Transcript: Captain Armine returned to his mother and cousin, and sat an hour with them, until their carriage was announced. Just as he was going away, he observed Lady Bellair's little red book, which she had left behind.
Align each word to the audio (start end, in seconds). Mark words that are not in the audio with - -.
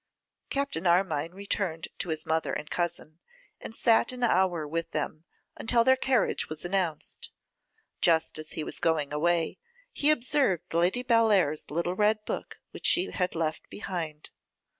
Captain 0.49 0.87
Armine 0.87 1.31
returned 1.31 1.87
to 1.99 2.09
his 2.09 2.25
mother 2.25 2.53
and 2.53 2.71
cousin, 2.71 3.19
and 3.59 3.75
sat 3.75 4.11
an 4.11 4.23
hour 4.23 4.67
with 4.67 4.89
them, 4.89 5.25
until 5.55 5.83
their 5.83 5.95
carriage 5.95 6.49
was 6.49 6.65
announced. 6.65 7.31
Just 8.01 8.39
as 8.39 8.53
he 8.53 8.63
was 8.63 8.79
going 8.79 9.13
away, 9.13 9.59
he 9.93 10.09
observed 10.09 10.73
Lady 10.73 11.03
Bellair's 11.03 11.69
little 11.69 11.93
red 11.93 12.25
book, 12.25 12.57
which 12.71 12.87
she 12.87 13.11
had 13.11 13.35
left 13.35 13.69
behind. 13.69 14.31